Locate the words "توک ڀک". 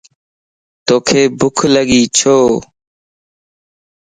0.85-1.57